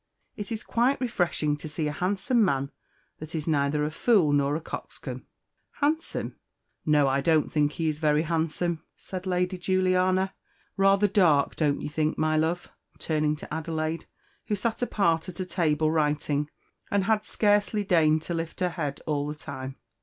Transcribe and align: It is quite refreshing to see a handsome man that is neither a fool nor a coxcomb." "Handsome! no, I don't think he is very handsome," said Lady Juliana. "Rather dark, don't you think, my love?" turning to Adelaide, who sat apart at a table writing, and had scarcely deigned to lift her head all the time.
It 0.35 0.51
is 0.51 0.63
quite 0.63 0.99
refreshing 0.99 1.55
to 1.57 1.67
see 1.67 1.87
a 1.87 1.91
handsome 1.91 2.43
man 2.43 2.71
that 3.19 3.35
is 3.35 3.47
neither 3.47 3.85
a 3.85 3.91
fool 3.91 4.31
nor 4.33 4.55
a 4.55 4.59
coxcomb." 4.59 5.27
"Handsome! 5.73 6.37
no, 6.87 7.07
I 7.07 7.21
don't 7.21 7.51
think 7.51 7.73
he 7.73 7.87
is 7.87 7.99
very 7.99 8.23
handsome," 8.23 8.81
said 8.97 9.27
Lady 9.27 9.59
Juliana. 9.59 10.33
"Rather 10.75 11.05
dark, 11.07 11.55
don't 11.55 11.81
you 11.81 11.87
think, 11.89 12.17
my 12.17 12.35
love?" 12.35 12.67
turning 12.97 13.35
to 13.35 13.53
Adelaide, 13.53 14.07
who 14.47 14.55
sat 14.55 14.81
apart 14.81 15.29
at 15.29 15.39
a 15.39 15.45
table 15.45 15.91
writing, 15.91 16.49
and 16.89 17.03
had 17.03 17.23
scarcely 17.23 17.83
deigned 17.83 18.23
to 18.23 18.33
lift 18.33 18.59
her 18.61 18.69
head 18.69 19.01
all 19.05 19.27
the 19.27 19.35
time. 19.35 19.75